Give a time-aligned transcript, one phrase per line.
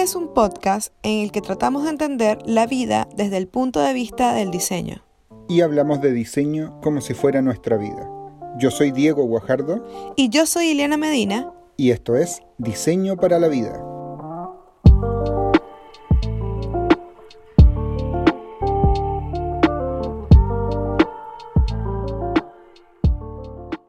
[0.00, 3.80] Este es un podcast en el que tratamos de entender la vida desde el punto
[3.80, 5.04] de vista del diseño.
[5.46, 8.08] Y hablamos de diseño como si fuera nuestra vida.
[8.56, 9.86] Yo soy Diego Guajardo.
[10.16, 11.52] Y yo soy Ileana Medina.
[11.76, 13.78] Y esto es Diseño para la Vida.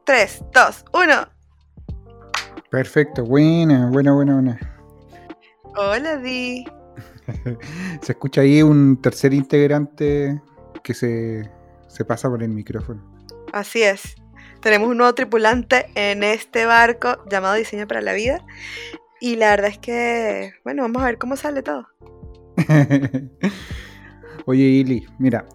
[0.04, 1.26] Tres, dos, uno.
[2.70, 4.71] Perfecto, buena, buena, buena, buena.
[5.76, 6.64] Hola, Di.
[8.02, 10.40] se escucha ahí un tercer integrante
[10.82, 11.50] que se,
[11.88, 13.02] se pasa por el micrófono.
[13.52, 14.16] Así es.
[14.60, 18.44] Tenemos un nuevo tripulante en este barco llamado Diseño para la Vida.
[19.20, 21.86] Y la verdad es que, bueno, vamos a ver cómo sale todo.
[24.46, 25.46] Oye, Ili, mira,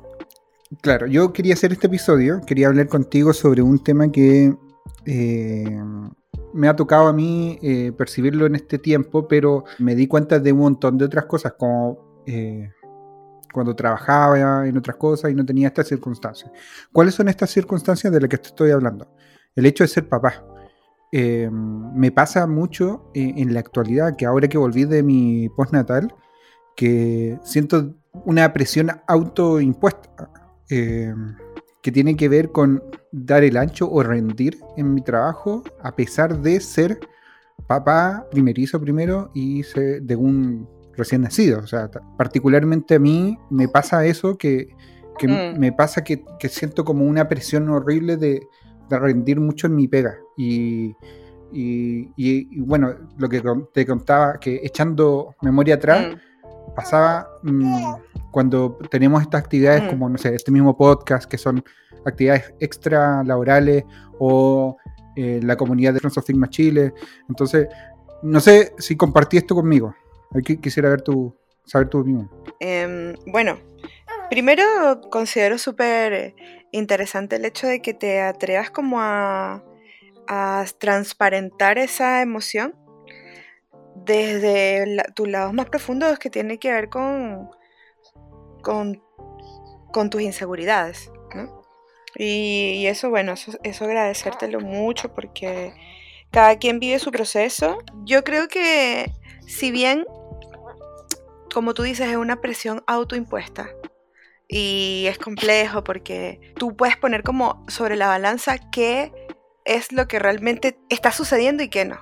[0.82, 4.54] claro, yo quería hacer este episodio, quería hablar contigo sobre un tema que
[5.06, 5.82] eh,
[6.54, 10.52] me ha tocado a mí eh, percibirlo en este tiempo, pero me di cuenta de
[10.52, 12.72] un montón de otras cosas, como eh,
[13.54, 16.52] cuando trabajaba en otras cosas y no tenía estas circunstancias.
[16.92, 19.08] ¿Cuáles son estas circunstancias de las que estoy hablando?
[19.56, 20.46] El hecho de ser papá.
[21.12, 26.14] Eh, me pasa mucho en la actualidad, que ahora que volví de mi postnatal,
[26.76, 30.30] que siento una presión autoimpuesta
[31.88, 36.42] que tiene que ver con dar el ancho o rendir en mi trabajo a pesar
[36.42, 37.00] de ser
[37.66, 41.60] papá primerizo primero y de un recién nacido.
[41.60, 44.68] O sea, particularmente a mí me pasa eso que,
[45.24, 45.58] mm.
[45.58, 48.42] me pasa que, siento como una presión horrible de,
[48.90, 50.18] rendir mucho en mi pega.
[50.36, 50.94] Y,
[52.58, 53.42] bueno, lo que
[53.74, 56.20] te contaba, que echando memoria atrás, mm.
[56.76, 57.96] Pasaba mm,
[58.32, 59.88] cuando tenemos estas actividades mm.
[59.90, 61.64] como, no sé, este mismo podcast, que son
[62.06, 63.84] actividades extra laborales
[64.20, 64.78] o
[65.16, 66.94] eh, la comunidad de Friends of Sigma Chile.
[67.28, 67.68] Entonces,
[68.22, 69.96] no sé si compartí esto conmigo.
[70.36, 72.30] Aquí quisiera ver tu, saber tu opinión.
[72.60, 73.58] Em, bueno,
[74.30, 74.64] primero
[75.10, 76.36] considero súper
[76.72, 79.64] interesante el hecho de que te atrevas como a,
[80.28, 82.76] a transparentar esa emoción
[84.08, 87.50] desde tus lados más profundos que tiene que ver con
[89.92, 91.12] con, tus inseguridades.
[92.16, 95.74] Y, eso, bueno, eso, agradecértelo mucho porque
[96.32, 97.78] cada quien vive su proceso.
[98.06, 99.12] Yo creo que
[99.46, 100.06] si bien,
[101.54, 103.70] como tú dices, es una presión autoimpuesta
[104.48, 109.12] y es complejo porque tú puedes poner como sobre la balanza qué
[109.66, 112.00] es lo que realmente está sucediendo y qué no.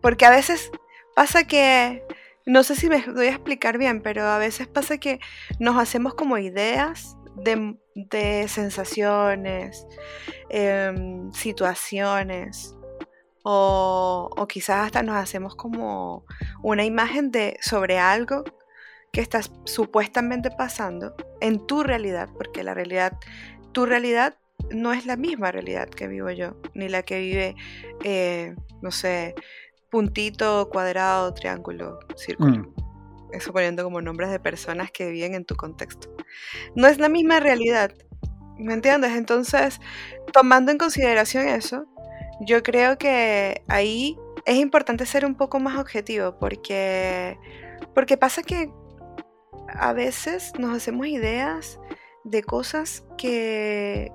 [0.00, 0.70] Porque a veces
[1.14, 2.02] pasa que
[2.46, 5.20] no sé si me voy a explicar bien, pero a veces pasa que
[5.58, 9.86] nos hacemos como ideas de, sensaciones,
[10.50, 12.74] em, situaciones,
[13.44, 16.24] o, quizás hasta nos hacemos como
[16.62, 18.44] una imagen de sobre algo
[19.12, 23.18] que está supuestamente pasando en tu realidad, porque la realidad,
[23.72, 24.36] tu realidad
[24.70, 27.56] no es la misma realidad que vivo yo, ni la que vive,
[28.04, 29.34] eh, no sé,
[29.92, 32.62] puntito, cuadrado, triángulo, círculo.
[32.62, 32.74] Mm.
[33.32, 36.08] Eso poniendo como nombres de personas que viven en tu contexto.
[36.74, 37.92] No es la misma realidad.
[38.58, 39.12] ¿Me entiendes?
[39.12, 39.80] Entonces,
[40.32, 41.84] tomando en consideración eso,
[42.40, 44.16] yo creo que ahí
[44.46, 47.38] es importante ser un poco más objetivo porque,
[47.94, 48.70] porque pasa que
[49.68, 51.78] a veces nos hacemos ideas
[52.24, 54.10] de cosas que,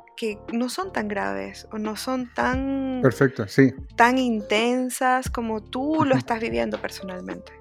[0.51, 2.99] no son tan graves o no son tan...
[3.01, 3.73] Perfecto, sí.
[3.95, 7.51] Tan intensas como tú lo estás viviendo personalmente.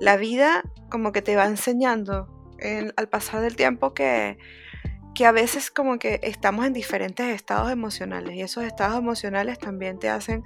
[0.00, 2.28] La vida como que te va enseñando
[2.96, 4.38] al pasar del tiempo que,
[5.14, 9.98] que a veces como que estamos en diferentes estados emocionales y esos estados emocionales también
[9.98, 10.44] te hacen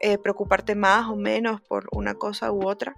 [0.00, 2.94] eh, preocuparte más o menos por una cosa u otra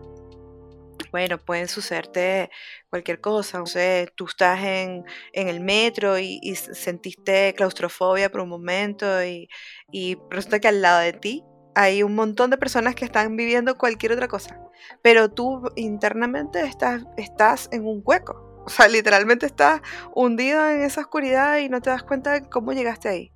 [1.10, 2.50] bueno, pueden sucederte
[2.88, 3.58] cualquier cosa.
[3.58, 9.48] No sé, tú estás en, el metro y, sentiste claustrofobia por un momento y,
[9.92, 13.78] y resulta que al lado de ti hay un montón de personas que están viviendo
[13.78, 14.60] cualquier otra cosa.
[15.02, 18.49] Pero tú internamente estás, estás en un hueco.
[18.64, 19.80] O sea, literalmente estás
[20.14, 23.32] hundido en esa oscuridad y no te das cuenta de cómo llegaste ahí.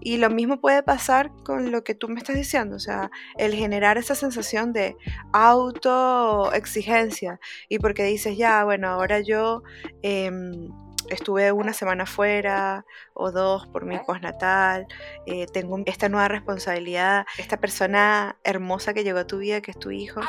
[0.00, 3.54] Y lo mismo puede pasar con lo que tú me estás diciendo, o sea, el
[3.54, 4.96] generar esa sensación de
[5.32, 7.38] autoexigencia.
[7.68, 9.62] Y porque dices, ya, bueno, ahora yo
[10.02, 10.70] em,
[11.08, 12.84] estuve una semana fuera
[13.14, 14.86] o dos por mi postnatal,
[15.26, 19.78] eh, tengo esta nueva responsabilidad, esta persona hermosa que llegó a tu vida, que es
[19.78, 20.20] tu hijo.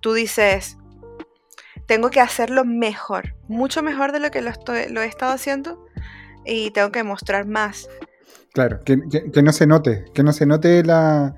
[0.00, 0.76] Tú dices,
[1.90, 4.52] tengo que hacerlo mejor, mucho mejor de lo que lo,
[4.90, 5.88] lo he estado haciendo
[6.46, 7.88] y tengo que mostrar más.
[8.52, 11.34] Claro, que, no se note, que no se note la,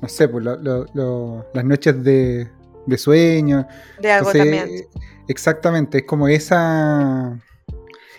[0.00, 2.48] no sé, pues, las noches de,
[2.86, 3.66] de sueño.
[3.98, 4.88] De agotamiento.
[5.26, 7.36] exactamente, es como esa...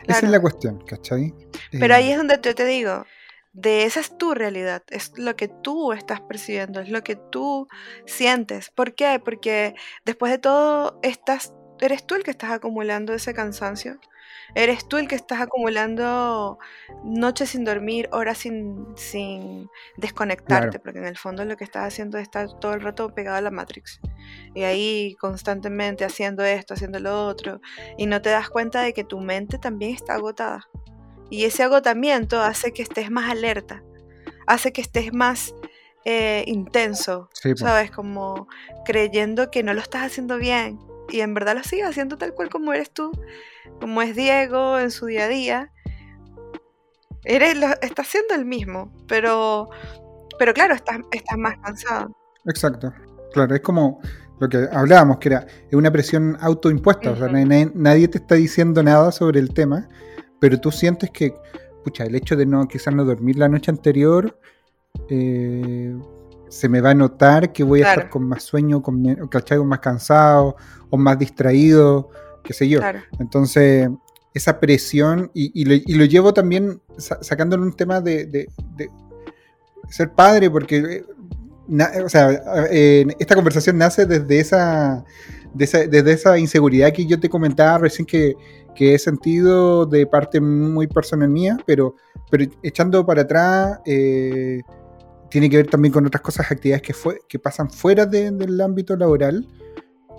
[0.06, 1.34] Esa es la cuestión, ¿cachai?
[1.72, 3.06] Pero ahí eh, es donde yo te digo,
[3.54, 7.70] de esa es tu realidad, es lo que tú estás percibiendo, es lo que tú
[8.06, 8.70] sientes.
[8.70, 9.22] ¿Por qué?
[9.24, 14.00] Porque después de todo, estás, eres tú el que estás acumulando ese cansancio,
[14.56, 16.58] Eres tú el que estás acumulando
[17.04, 22.18] noches sin dormir, horas sin, sin desconectarte, porque en el fondo lo que estás haciendo
[22.18, 24.00] es estar todo el rato pegado a la Matrix.
[24.56, 27.62] Y ahí constantemente haciendo esto, haciendo lo otro,
[27.98, 30.68] y no te das cuenta de que tu mente también está agotada.
[31.30, 33.84] Y ese agotamiento hace que estés más alerta,
[34.48, 35.54] hace que estés más
[36.06, 37.92] eh, intenso, ¿sabes?
[37.92, 38.48] Como
[38.84, 40.80] creyendo que no lo estás haciendo bien,
[41.11, 43.11] y en verdad lo sigues haciendo tal cual como eres tú,
[43.79, 45.73] como es Diego en su día a día.
[47.25, 49.69] Eres, lo, estás siendo el mismo, pero,
[50.38, 52.15] pero claro, estás, estás más cansado.
[52.45, 52.94] Exacto,
[53.33, 54.01] claro, es como
[54.39, 59.11] lo que hablábamos, que era una presión autoimpuesta, o sea, nadie, te está diciendo nada
[59.11, 59.88] sobre el tema,
[60.39, 61.33] pero tú sientes que,
[61.83, 64.39] pucha, el hecho de no quizás no dormir la noche anterior,
[65.09, 65.94] eh,
[66.50, 69.80] se me va a notar que voy a estar con más sueño, con, con más
[69.80, 70.56] cansado
[70.90, 72.10] o más distraído,
[72.44, 72.81] qué sé yo.
[73.19, 73.88] Entonces,
[74.34, 78.50] esa presión, y, lo, llevo también sacándole un tema de,
[79.90, 82.31] ser padre, porque, eh, o sea,
[82.72, 85.06] esta conversación nace desde esa,
[85.54, 88.36] desde esa inseguridad que yo te comentaba recién que,
[88.75, 91.95] que he sentido de parte muy personal mía, pero,
[92.31, 93.80] pero echando para atrás...
[93.86, 94.63] Eh,
[95.30, 98.96] tiene que ver también con otras cosas, actividades que, fue, que pasan fuera del ámbito
[98.96, 99.48] laboral,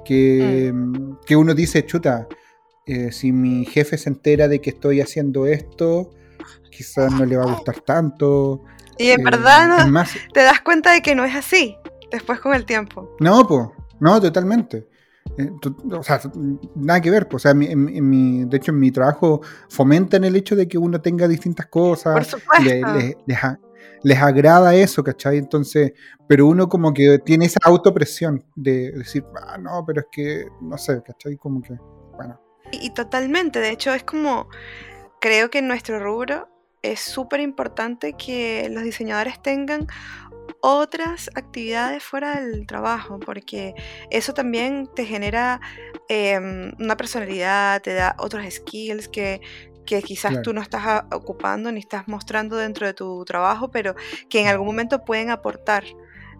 [0.04, 1.18] que, mm.
[1.26, 2.28] que uno dice, chuta,
[2.86, 6.10] eh, si mi jefe se entera de que estoy haciendo esto,
[6.70, 8.62] quizás no le va a gustar tanto.
[8.98, 10.02] Y en verdad no,
[10.32, 11.76] te das cuenta de que no es así,
[12.10, 13.16] después con el tiempo.
[13.20, 13.68] No, pues,
[14.00, 14.88] no, totalmente.
[15.38, 15.50] Eh,
[15.92, 16.20] o sea,
[16.74, 20.34] nada que ver, pues, o sea, en, mi, de hecho en mi trabajo fomentan el
[20.36, 22.14] hecho de que uno tenga distintas cosas.
[22.14, 22.64] Por supuesto.
[22.64, 23.16] Le,
[24.02, 25.38] les agrada eso, ¿cachai?
[25.38, 25.92] Entonces,
[26.26, 30.78] pero uno como que tiene esa autopresión de decir, ah, no, pero es que, no
[30.78, 31.36] sé, ¿cachai?
[31.36, 31.74] Como que,
[32.16, 32.40] bueno.
[32.72, 34.48] Y, totalmente, de hecho es como,
[35.20, 36.48] creo que en nuestro rubro
[36.82, 39.86] es súper importante que los diseñadores tengan
[40.62, 43.74] otras actividades fuera del trabajo, porque
[44.10, 45.60] eso también te genera
[46.08, 49.40] em, una personalidad, te da otros skills que
[49.90, 53.96] que quizás tú no estás ocupando ni estás mostrando dentro de tu trabajo, pero
[54.28, 55.82] que en algún momento pueden aportar.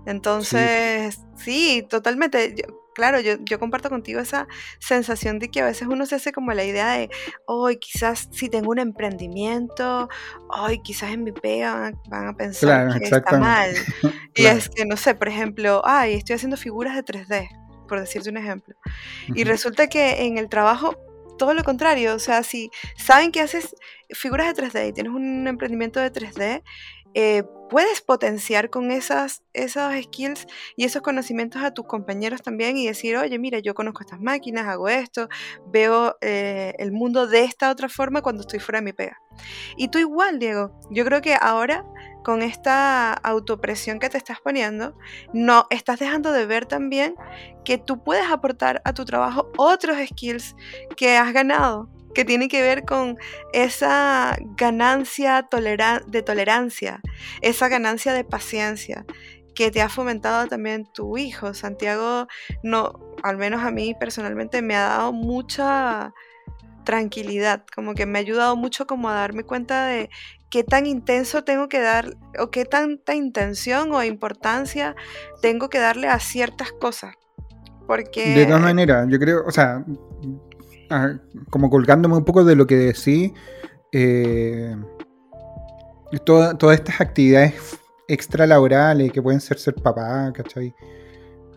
[0.06, 2.54] Entonces, sí, totalmente.
[2.94, 4.46] claro, yo, yo, comparto contigo esa
[4.78, 7.10] sensación de que a veces uno se hace como la idea de,
[7.44, 10.08] hoy quizás si tengo un emprendimiento,
[10.48, 13.70] hoy quizás en mi pega van a, pensar que está mal.
[14.36, 17.48] Y es que, no sé, por ejemplo, ay, estoy haciendo figuras de 3D,
[17.88, 18.76] por decirte un ejemplo.
[19.34, 20.94] Y resulta que en el trabajo
[21.40, 23.74] todo lo contrario, o sea, si saben que haces
[24.10, 26.62] figuras de 3D y tienes un emprendimiento de 3D,
[27.14, 30.46] eh, puedes potenciar con esas, esos skills
[30.76, 34.66] y esos conocimientos a tus compañeros también y decir, oye, mira, yo conozco estas máquinas,
[34.66, 35.30] hago esto,
[35.66, 39.18] veo eh, el mundo de esta otra forma cuando estoy fuera de mi pega.
[39.76, 41.84] Y tú igual, Diego, yo creo que ahora
[42.22, 44.96] con esta autopresión que te estás poniendo,
[45.32, 47.14] no estás dejando de ver también
[47.64, 50.54] que tú puedes aportar a tu trabajo otros skills
[50.96, 53.16] que has ganado, que tienen que ver con
[53.52, 55.48] esa ganancia
[56.06, 57.00] de tolerancia,
[57.40, 59.04] esa ganancia de paciencia
[59.54, 61.54] que te ha fomentado también tu hijo.
[61.54, 62.26] Santiago,
[62.62, 66.12] no, al menos a mí personalmente me ha dado mucha
[66.84, 70.10] tranquilidad, como que me ha ayudado mucho como a darme cuenta de
[70.50, 74.96] qué tan intenso tengo que dar o qué tanta intención o importancia
[75.40, 77.14] tengo que darle a ciertas cosas.
[77.86, 78.34] Porque...
[78.34, 79.84] De todas maneras, yo creo, o sea,
[81.50, 83.32] como colgándome un poco de lo que decís,
[83.92, 84.76] eh,
[86.24, 87.54] todas estas actividades
[88.08, 90.74] extralaborales que pueden ser ser papá, ¿cachai?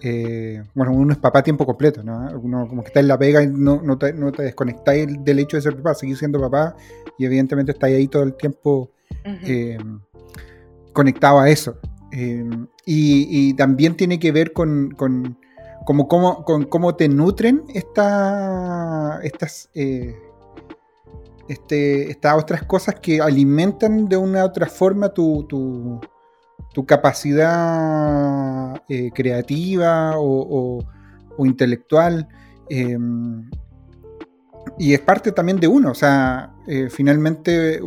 [0.05, 2.27] Eh, bueno, uno es papá a tiempo completo, ¿no?
[2.37, 5.39] Uno como que está en la pega y no, no, te, no te desconectáis del
[5.39, 6.75] hecho de ser papá, seguís siendo papá
[7.17, 8.91] y evidentemente estáis ahí todo el tiempo
[9.23, 9.77] eh,
[10.91, 11.79] conectado a eso.
[12.11, 12.43] Eh,
[12.85, 15.37] y, también tiene que ver con, con,
[15.85, 16.09] como,
[16.43, 19.69] con cómo te nutren esta, estas,
[21.47, 26.01] este, estas otras cosas que alimentan de una u otra forma tu, tu
[26.73, 30.83] tu capacidad eh, creativa o,
[31.39, 32.27] intelectual.
[32.69, 33.49] Em,
[34.77, 37.79] y es parte también de uno, o sea, eh, finalmente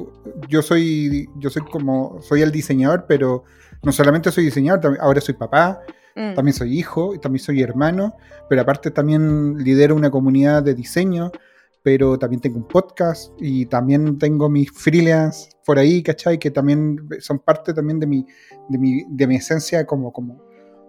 [0.49, 3.45] yo soy, yo soy como, soy el diseñador, pero
[3.83, 5.81] no solamente soy diseñador, ahora soy papá,
[6.17, 6.35] Mm.
[6.35, 8.17] También soy hijo, y también soy hermano,
[8.49, 11.31] pero aparte también lidero una comunidad de diseño,
[11.87, 16.37] pero también tengo un podcast y también tengo mis freelance por ahí, ¿cachai?
[16.37, 18.27] Que también son parte también de mi,
[18.69, 20.43] de mi, de mi esencia como, como,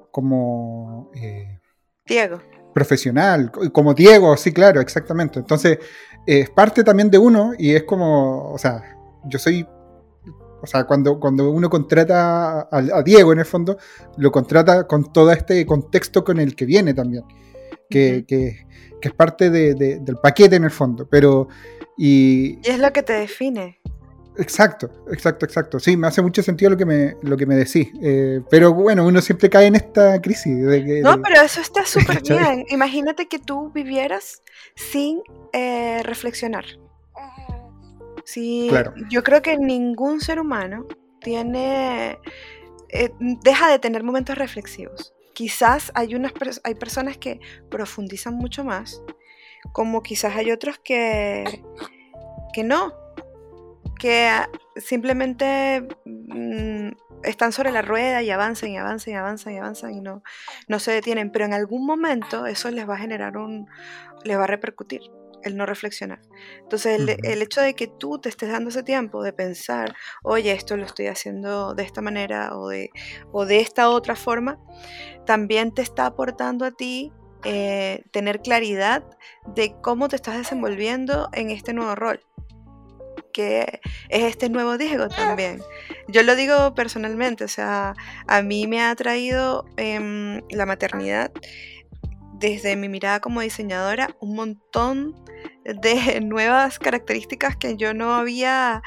[0.10, 1.60] como eh,
[2.04, 2.42] Diego.
[2.74, 5.38] Profesional, como Diego, sí, claro, exactamente.
[5.38, 5.77] Entonces,
[6.25, 8.82] es parte también de uno y es como, o sea,
[9.25, 9.68] yo soy
[10.60, 13.77] o sea, cuando, cuando uno contrata a, Diego, en el fondo,
[14.18, 17.24] lo contrata con todo este contexto con el que viene también,
[17.89, 18.25] que,
[19.01, 21.08] es parte del paquete en el fondo.
[21.10, 21.48] Pero.
[21.98, 23.79] Y, es lo que te define.
[24.38, 25.79] Exacto, exacto, exacto.
[25.79, 27.88] Sí, me hace mucho sentido lo que me, lo que me decís.
[28.01, 30.56] Eh, pero bueno, uno siempre cae en esta crisis.
[31.01, 32.65] no, pero eso está súper bien.
[32.70, 34.44] Imagínate que tú vivieras
[34.75, 35.22] sin
[35.53, 36.65] eh, reflexionar.
[38.25, 38.70] Sí,
[39.10, 40.86] yo creo que ningún ser humano
[41.22, 42.20] tiene,
[42.89, 45.13] eh, deja de tener momentos reflexivos.
[45.38, 47.39] Quizás hay, unas, hay personas que
[47.70, 49.03] profundizan mucho más,
[49.72, 51.63] como quizás hay otros que,
[52.53, 52.91] que no,
[54.00, 54.32] que
[54.77, 56.89] simplemente mm,
[57.22, 60.24] están sobre la rueda y avanzan y avanzan y avanzan y avanzan y no,
[60.67, 63.70] no se detienen, pero en algún momento eso les va a generar un,
[64.24, 65.01] les va a repercutir
[65.44, 66.22] el no reflexionar.
[66.60, 70.77] Entonces, el, hecho de que tú te estés dando ese tiempo de pensar, oye, esto
[70.77, 72.89] lo estoy haciendo de esta manera o de,
[73.32, 74.60] o de esta otra forma,
[75.25, 77.12] también te está aportando a ti
[77.44, 79.03] eh, tener claridad
[79.56, 82.20] de cómo te estás desenvolviendo en este nuevo rol
[83.38, 85.62] que es este nuevo Diego también.
[86.08, 87.94] Yo lo digo personalmente, o sea,
[88.25, 91.32] a mí me ha traído em, la maternidad
[92.39, 95.15] desde mi mirada como diseñadora un montón
[95.65, 98.82] de nuevas características que yo no había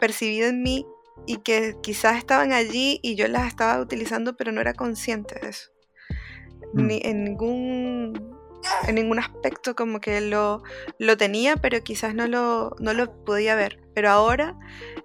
[0.00, 0.86] percibido en mí
[1.26, 5.50] y que quizás estaban allí y yo las estaba utilizando pero no era consciente de
[5.50, 5.70] eso.
[6.74, 6.86] Mm.
[6.86, 8.40] Ni en ningún
[8.86, 10.62] en ningún aspecto como que lo,
[10.98, 13.80] lo tenía, pero quizás no lo, no lo podía ver.
[13.94, 14.58] Pero ahora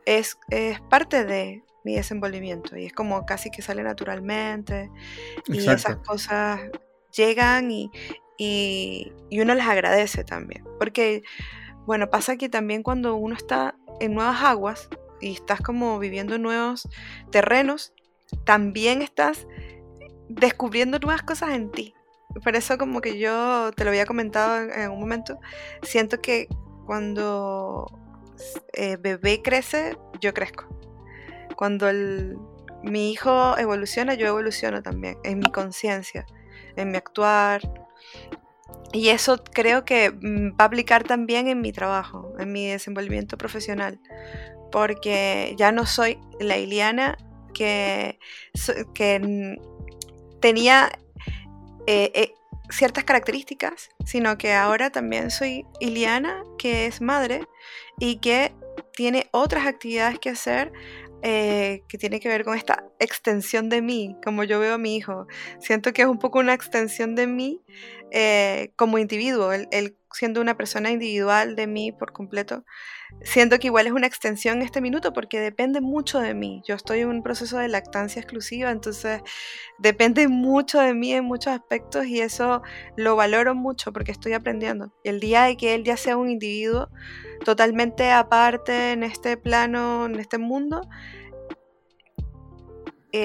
[0.06, 4.90] es, es parte de mi desenvolvimiento y es como casi que sale naturalmente
[5.48, 6.60] y esas cosas
[7.16, 7.92] llegan y,
[8.38, 10.64] y, uno les agradece también.
[10.80, 11.24] Porque,
[11.86, 14.90] bueno, pasa que también cuando uno está en nuevas aguas
[15.22, 16.88] y estás como viviendo nuevos
[17.32, 17.94] terrenos,
[18.44, 19.48] también estás
[20.30, 21.94] descubriendo nuevas cosas en ti.
[22.44, 25.40] Por eso como que yo te lo había comentado en, un momento,
[25.84, 26.50] siento que
[26.86, 27.88] cuando
[28.74, 30.68] eh, bebé crece, yo crezco.
[31.56, 32.38] Cuando el,
[32.84, 36.26] mi hijo evoluciona, yo evoluciono también, en mi conciencia,
[36.76, 37.62] en mi actuar,
[38.96, 43.38] y eso creo que mm, va a aplicar también en mi trabajo, en mi desenvolvimiento
[43.38, 44.00] profesional,
[44.72, 47.18] porque ya no soy la Iliana
[47.54, 48.20] que,
[48.94, 49.58] que
[50.40, 50.92] tenía
[51.88, 52.34] eh, eh,
[52.70, 57.48] ciertas características, sino que ahora también soy Iliana, que es madre
[58.00, 58.54] y que
[58.94, 60.72] tiene otras actividades que hacer
[61.28, 64.96] eh, que tiene que ver con esta extensión de mí, como yo veo a mi
[64.96, 65.26] hijo.
[65.60, 67.64] Siento que es un poco una extensión de mí
[68.12, 72.64] eh, como individuo, él, siendo una persona individual de mí por completo.
[73.22, 76.62] Siento que igual es una extensión este minuto porque depende mucho de mí.
[76.68, 79.22] Yo estoy en un proceso de lactancia exclusiva, entonces
[79.78, 82.62] depende mucho de mí en muchos aspectos y eso
[82.98, 84.94] lo valoro mucho porque estoy aprendiendo.
[85.04, 86.90] El día de que él ya sea un individuo
[87.44, 90.82] totalmente aparte en este plano, en este mundo,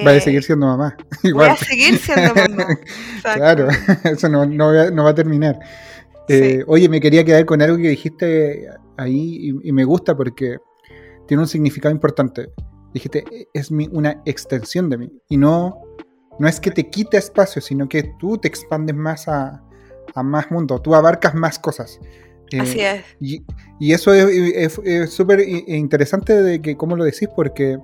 [0.05, 0.95] Va a eh, seguir siendo mamá.
[1.33, 2.67] Voy a seguir siendo mamá.
[3.23, 3.67] claro,
[4.03, 5.59] eso no, va, a terminar.
[6.27, 10.57] Eh, oye, me quería quedar con algo que dijiste ahí y, me gusta porque
[11.27, 12.49] tiene un significado importante.
[12.93, 13.23] Dijiste,
[13.53, 15.11] es una extensión de mí.
[15.29, 15.81] Y no,
[16.39, 19.63] no es que te quite espacio, sino que tú te expandes más a,
[20.23, 21.99] más mundo, tú abarcas más cosas.
[22.51, 23.03] Eh, Así es.
[23.19, 27.79] Y, eso es súper interesante de que cómo lo decís, porque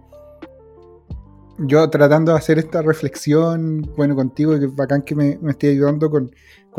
[1.59, 6.09] yo tratando de hacer esta reflexión, bueno, contigo, que bacán que me, me esté ayudando
[6.09, 6.31] con,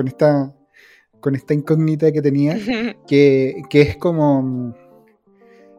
[0.06, 0.54] esta,
[1.20, 2.58] con esta incógnita que tenía,
[3.06, 4.74] que, es como...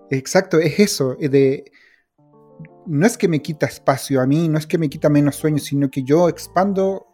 [0.09, 1.71] Exacto, es eso, de...
[2.85, 5.63] No es que me quita espacio a mí, no es que me quita menos sueños,
[5.63, 7.05] sino que yo expando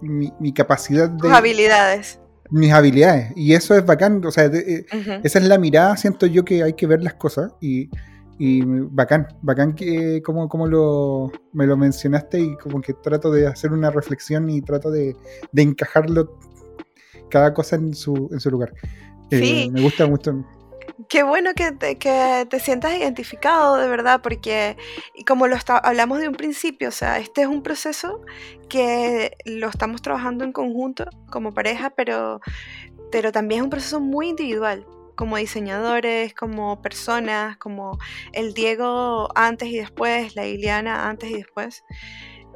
[0.00, 1.28] mi, capacidad de...
[1.28, 2.20] Mis habilidades.
[2.50, 3.32] Mis habilidades.
[3.34, 4.86] Y eso es bacán, o sea, eh,
[5.24, 7.90] esa es la mirada, siento yo que hay que ver las cosas y
[8.44, 13.46] y bacán, bacán que como, como lo, me lo mencionaste y como que trato de
[13.46, 15.16] hacer una reflexión y trato de,
[15.54, 16.40] encajarlo
[17.32, 18.74] cada cosa en su, en su lugar.
[19.30, 20.44] Eh, me gusta mucho.
[21.08, 24.76] Qué bueno que te, que te sientas identificado de verdad, porque
[25.26, 28.20] como lo hablamos de un principio, o sea, este es un proceso
[28.68, 32.40] que lo estamos trabajando en conjunto como pareja, pero,
[33.10, 34.86] pero también es un proceso muy individual,
[35.16, 37.98] como diseñadores, como personas, como
[38.32, 41.84] el Diego antes y después, la Iliana antes y después.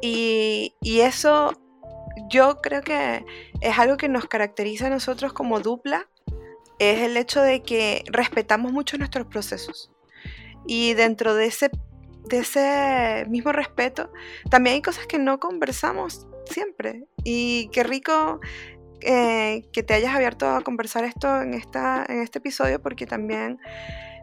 [0.03, 1.55] Y, y eso
[2.29, 3.25] yo creo que
[3.61, 6.09] es algo que nos caracteriza a nosotros como dupla
[6.79, 9.91] es el hecho de que respetamos mucho nuestros procesos.
[10.67, 11.71] Y dentro de ese,
[12.29, 14.13] de ese mismo respeto,
[14.51, 17.07] también hay cosas que no conversamos siempre.
[17.25, 18.41] Y qué rico
[19.01, 23.59] eh, que te hayas abierto a conversar esto en, esta, en este episodio, porque también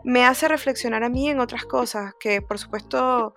[0.03, 3.35] me hace reflexionar a mí en otras cosas, que por supuesto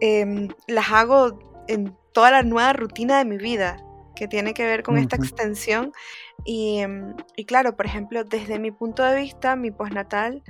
[0.00, 3.76] em, las hago en toda la nueva rutina de mi vida
[4.16, 5.92] que tiene que ver con esta extensión.
[6.38, 10.42] Mm, y, claro, por ejemplo, desde mi punto de vista, mi postnatal,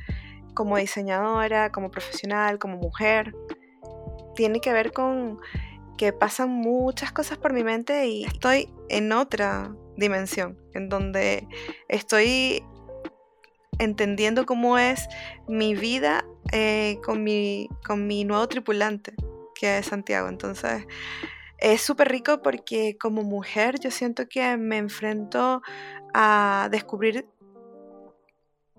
[0.54, 3.34] como diseñadora, como profesional, como mujer,
[4.34, 5.40] tiene que ver con
[5.98, 11.46] que pasan muchas cosas por mi mente y estoy en otra dimensión, en donde
[11.88, 12.64] estoy
[13.78, 15.06] entendiendo cómo es
[15.46, 19.12] mi vida eh, con, mi, con mi nuevo tripulante,
[19.54, 20.30] que es Santiago.
[20.30, 20.87] Entonces,
[21.58, 25.62] es súper rico porque como mujer yo siento que me enfrento
[26.14, 27.26] a descubrir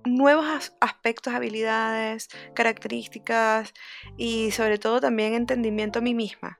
[0.06, 3.74] nuevos aspectos, habilidades, características
[4.18, 6.60] y sobre todo también entendimiento a mí misma,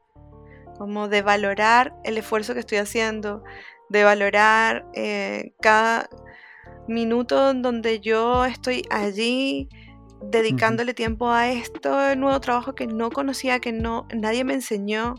[0.78, 3.44] como de valorar el esfuerzo que estoy haciendo,
[3.90, 6.10] de valorar eh, cada
[6.88, 9.70] minuto en donde yo estoy allí
[10.22, 15.16] dedicándole tiempo a esto, nuevo trabajo que no conocía, que no nadie me enseñó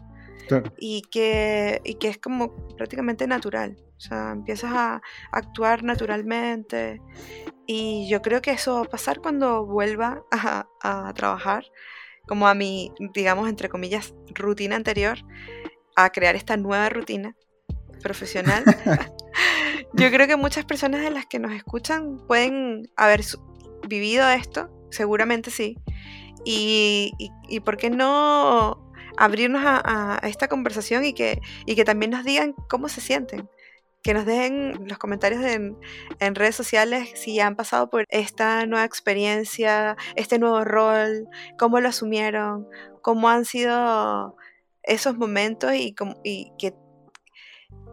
[0.78, 3.76] y, que, que es como prácticamente natural.
[3.96, 7.00] O sea, empiezas a actuar naturalmente.
[7.66, 11.64] Y yo creo que eso va a pasar cuando vuelva a, a trabajar,
[12.26, 15.18] como a mi, digamos, entre comillas, rutina anterior,
[15.96, 17.36] a crear esta nueva rutina
[18.02, 18.64] profesional.
[19.94, 23.22] yo creo que muchas personas de las que nos escuchan pueden haber
[23.88, 25.76] vivido esto, seguramente sí.
[26.44, 32.10] Y, y, y, por qué no abrirnos a, esta conversación y que, y que también
[32.10, 33.48] nos digan cómo se sienten.
[34.02, 35.76] Que nos dejen los comentarios en,
[36.20, 41.88] en redes sociales si han pasado por esta nueva experiencia, este nuevo rol, cómo lo
[41.88, 42.66] asumieron,
[43.02, 44.36] cómo han sido
[44.82, 45.94] esos momentos y,
[46.24, 46.74] y qué,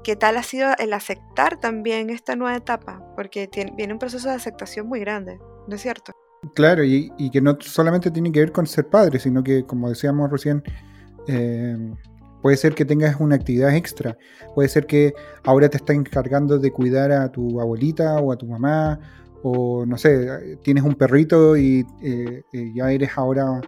[0.04, 4.30] qué tal ha sido el aceptar también esta nueva etapa, porque tiene, viene un proceso
[4.30, 6.14] de aceptación muy grande, ¿no es cierto?
[6.56, 9.90] Claro, y, y, que no solamente tiene que ver con ser padre, sino que, como
[9.90, 10.64] decíamos recién,
[11.28, 11.96] Em,
[12.42, 14.18] puede ser que tengas una actividad extra.
[14.56, 15.14] Puede ser que
[15.44, 19.00] ahora te estás encargando de cuidar a tu abuelita o a tu mamá.
[19.44, 23.62] O no sé, tienes un perrito y eh, eh, ya eres ahora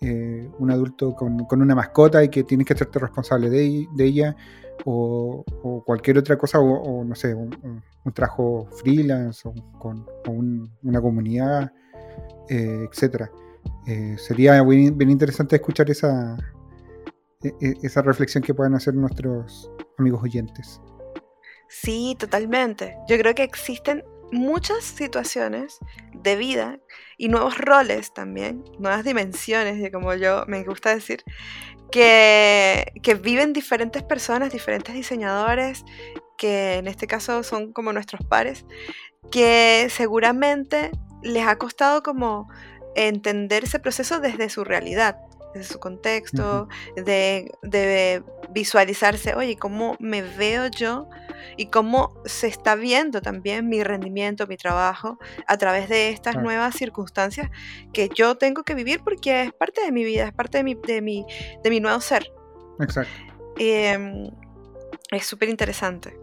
[0.00, 4.36] eh, un adulto con, una mascota y que tienes que hacerte responsable de, ella.
[4.84, 5.44] O,
[5.84, 7.82] cualquier otra cosa, o, no sé, un,
[8.14, 10.06] trabajo freelance o con
[10.82, 11.72] una comunidad,
[12.48, 13.30] etcétera.
[14.16, 16.36] sería bien interesante escuchar esa,
[17.82, 20.80] esa reflexión que puedan hacer nuestros amigos oyentes.
[21.68, 22.96] Sí, totalmente.
[23.08, 25.78] Yo creo que existen muchas situaciones
[26.14, 26.78] de vida
[27.16, 31.22] y nuevos roles también, nuevas dimensiones, como yo me gusta decir,
[31.90, 35.84] que, que viven diferentes personas, diferentes diseñadores,
[36.36, 38.64] que en este caso son como nuestros pares,
[39.30, 40.90] que seguramente
[41.22, 42.48] les ha costado como
[42.94, 45.18] entender ese proceso desde su realidad
[45.58, 51.08] de su contexto, de, visualizarse, oye, cómo me veo yo
[51.56, 56.74] y cómo se está viendo también mi rendimiento, mi trabajo a través de estas nuevas
[56.74, 57.50] circunstancias
[57.92, 60.74] que yo tengo que vivir porque es parte de mi vida, es parte de mi,
[60.74, 61.26] de mi,
[61.62, 62.26] de mi nuevo ser.
[62.80, 63.12] Exacto.
[63.58, 64.30] Em,
[65.10, 66.16] es súper interesante.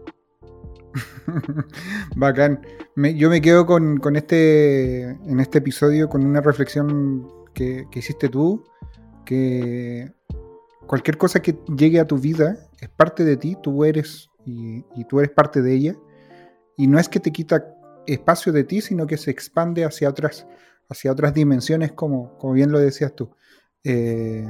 [2.16, 2.60] Bacán.
[2.96, 8.64] yo me quedo con, este, en este episodio con una reflexión que, que hiciste tú
[9.26, 10.10] que
[10.86, 15.18] cualquier cosa que llegue a tu vida es parte de ti, tú eres y, tú
[15.20, 15.96] eres parte de ella.
[16.78, 17.74] Y no es que te quita
[18.06, 20.46] espacio de ti, sino que se expande hacia otras,
[20.88, 23.30] hacia otras dimensiones, como, como bien lo decías tú.
[23.84, 24.46] Eh,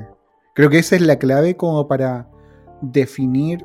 [0.54, 2.28] creo que esa es la clave como para
[2.82, 3.64] definir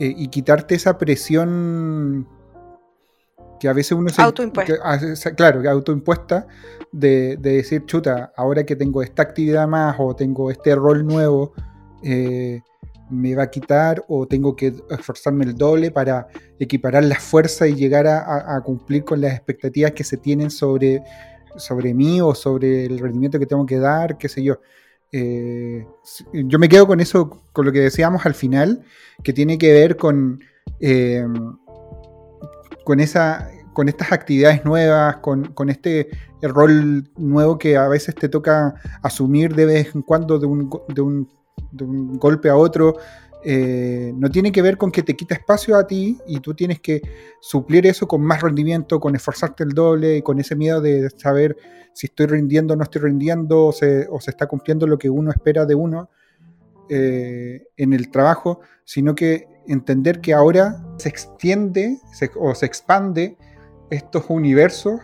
[0.00, 2.28] eh, y quitarte esa presión
[3.58, 4.22] que a veces uno se...
[4.22, 5.34] Autoimpuesta.
[5.34, 6.46] claro, que autoimpuesta
[6.92, 11.52] de, decir, chuta, ahora que tengo esta actividad más o tengo este rol nuevo,
[12.02, 12.60] eh,
[13.10, 17.74] me va a quitar o tengo que esforzarme el doble para equiparar la fuerza y
[17.74, 21.02] llegar a, cumplir con las expectativas que se tienen sobre
[21.56, 24.60] sobre mí o sobre el rendimiento que tengo que dar, qué sé yo.
[25.12, 25.86] Eh,
[26.32, 28.84] yo me quedo con eso, con lo que decíamos al final,
[29.22, 30.40] que tiene que ver con,
[30.80, 31.24] eh,
[32.84, 36.08] con, esa, con estas actividades nuevas, con, este
[36.42, 41.02] rol nuevo que a veces te toca asumir de vez en cuando de un, de
[41.84, 42.96] un, golpe a otro.
[43.46, 46.80] Eh, no tiene que ver con que te quita espacio a ti y tú tienes
[46.80, 47.02] que
[47.40, 51.56] suplir eso con más rendimiento, con esforzarte el doble, y con ese miedo de saber
[51.92, 55.66] si estoy rindiendo o no estoy rindiendo, o se, está cumpliendo lo que uno espera
[55.66, 56.08] de uno
[56.88, 61.98] eh, en el trabajo, sino que entender que ahora se extiende
[62.38, 63.36] o se expande
[63.90, 65.00] estos universos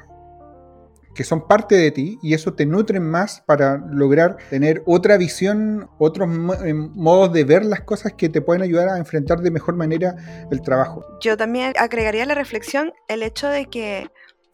[1.14, 5.90] que son parte de ti y eso te nutren más para lograr tener otra visión,
[5.98, 6.28] otros
[6.64, 10.14] eh, modos de ver las cosas que te pueden ayudar a enfrentar de mejor manera
[10.50, 11.04] el trabajo.
[11.20, 14.08] Yo también agregaría a la reflexión el hecho de que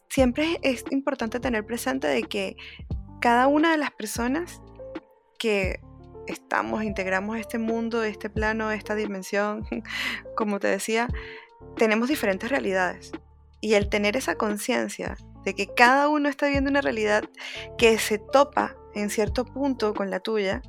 [0.09, 2.57] siempre es importante tener presente de que
[3.21, 4.61] cada una de las personas
[5.39, 5.81] que
[6.27, 9.67] estamos, integramos este mundo, este plano, esta dimensión,
[10.37, 11.09] como te decía,
[11.77, 13.13] tenemos diferentes realidades.
[13.61, 17.25] Y el tener esa conciencia de que cada uno está viendo una realidad
[17.79, 20.63] que se topa en cierto punto con la tuya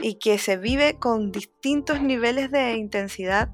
[0.00, 3.50] y que se vive con distintos niveles de intensidad,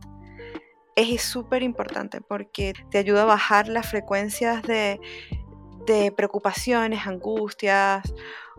[0.96, 5.00] es súper importante porque te ayuda a bajar las frecuencias de,
[6.16, 8.03] preocupaciones, angustias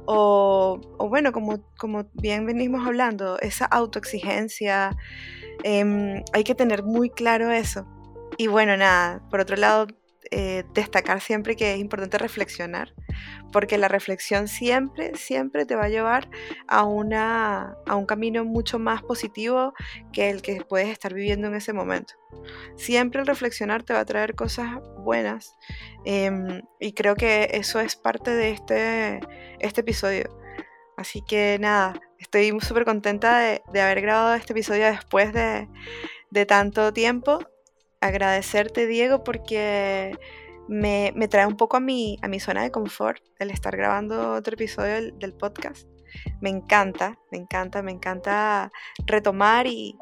[0.05, 0.79] o,
[1.09, 4.95] bueno, como, como, bien venimos hablando, esa autoexigencia.
[5.63, 7.85] Em, hay que tener muy claro eso.
[8.37, 9.87] Y bueno, nada, por otro lado,
[10.29, 12.93] eh, destacar siempre que es importante reflexionar,
[13.51, 16.29] porque la reflexión siempre, siempre te va a llevar
[16.67, 19.73] a, una, a un camino mucho más positivo
[20.13, 22.13] que el que puedes estar viviendo en ese momento.
[22.75, 25.57] Siempre el reflexionar te va a traer cosas buenas
[26.05, 29.19] em, y creo que eso es parte de este,
[29.59, 30.29] este episodio.
[30.97, 35.67] Así que nada, estoy súper contenta de, haber grabado este episodio después de,
[36.29, 37.39] de tanto tiempo
[38.01, 40.17] agradecerte, Diego, porque
[40.67, 44.55] me, trae un poco a mi, a mi zona de confort el estar grabando otro
[44.55, 45.87] episodio del, podcast.
[46.41, 48.71] Me encanta, me encanta, me encanta
[49.05, 49.97] retomar y,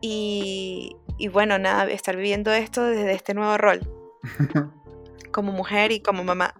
[0.00, 3.80] y, bueno, nada, estar viviendo esto desde este nuevo rol.
[5.32, 6.54] como mujer y como mamá.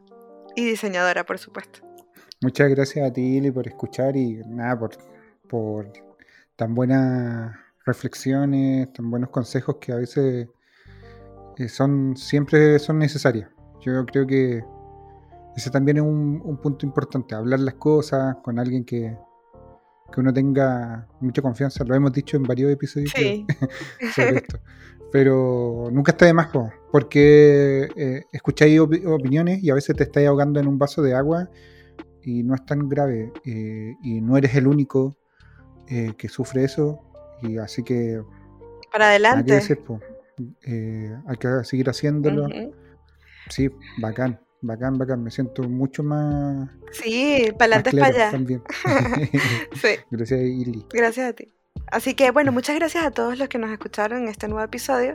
[0.57, 1.81] Y diseñadora, por supuesto.
[2.41, 4.97] Muchas gracias a ti, Lili, por escuchar y nada, por,
[5.49, 5.93] por
[6.57, 10.49] tan buenas reflexiones, tan buenos consejos que a veces
[11.67, 13.51] son siempre son necesarias.
[13.81, 14.63] Yo creo que
[15.57, 19.17] ese también es un, punto importante, hablar las cosas con alguien que,
[20.13, 21.85] que, uno tenga mucha confianza.
[21.85, 23.11] Lo hemos dicho en varios episodios
[24.15, 24.61] sobre esto.
[25.11, 26.49] Pero nunca está de más,
[26.93, 31.49] porque eh, escucháis opiniones y a veces te estáis ahogando en un vaso de agua
[32.23, 33.33] y no es tan grave.
[33.45, 35.17] Eh, y no eres el único
[35.89, 37.01] eh, que sufre eso.
[37.43, 38.23] Y así que...
[38.93, 39.61] Para adelante.
[40.63, 42.49] Eh, hay que seguir haciéndolo.
[43.49, 43.71] Sí,
[44.01, 45.23] bacán, bacán, bacán.
[45.23, 46.69] Me siento mucho más.
[46.93, 48.31] Sí, para adelante para allá.
[48.31, 48.63] También.
[50.11, 50.85] Gracias, Ili.
[50.93, 51.53] Gracias a ti.
[51.91, 55.15] Así que bueno, muchas gracias a todos los que nos escucharon en este nuevo episodio.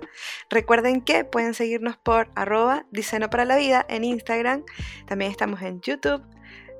[0.49, 4.63] Recuerden que pueden seguirnos por arroba diseño para la vida en Instagram.
[5.07, 6.23] También estamos en YouTube,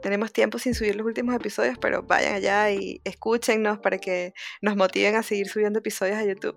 [0.04, 4.76] tenemos tiempo sin subir los últimos episodios, pero vayan allá y escúchennos para que nos
[4.76, 6.56] motiven a seguir subiendo episodios a YouTube.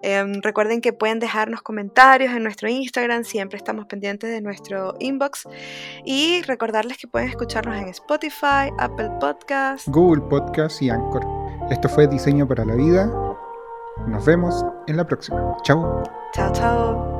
[0.00, 5.44] Em, recuerden que pueden dejarnos comentarios en nuestro Instagram, siempre estamos pendientes de nuestro inbox.
[6.04, 11.24] Y recordarles que pueden escucharnos en Spotify, Apple Podcasts, Google Podcasts y Anchor.
[11.70, 13.06] Esto fue Diseño para la Vida.
[14.08, 15.56] Nos vemos en la próxima.
[15.62, 16.02] Chao.
[16.34, 17.11] Chao, chao.